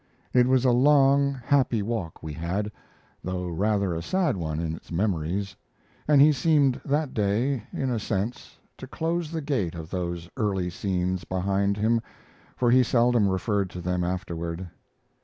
It 0.33 0.47
was 0.47 0.65
a 0.65 0.71
long, 0.71 1.31
happy 1.35 1.83
walk 1.83 2.23
we 2.23 2.33
had, 2.33 2.71
though 3.23 3.47
rather 3.47 3.93
a 3.93 4.01
sad 4.01 4.35
one 4.35 4.59
in 4.59 4.73
its 4.75 4.91
memories; 4.91 5.55
and 6.07 6.19
he 6.19 6.31
seemed 6.31 6.81
that 6.83 7.13
day, 7.13 7.65
in 7.71 7.91
a 7.91 7.99
sense, 7.99 8.57
to 8.79 8.87
close 8.87 9.29
the 9.29 9.41
gate 9.41 9.75
of 9.75 9.91
those 9.91 10.27
early 10.37 10.71
scenes 10.71 11.23
behind 11.23 11.77
him, 11.77 12.01
for 12.55 12.71
he 12.71 12.81
seldom 12.81 13.29
referred 13.29 13.69
to 13.69 13.79
them 13.79 14.03
afterward. 14.03 14.67